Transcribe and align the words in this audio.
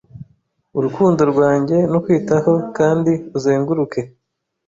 urukundo 0.77 1.21
rwanjye 1.31 1.77
no 1.91 1.99
kwitaho 2.03 2.51
Kandi 2.77 3.11
uzenguruke 3.37 4.01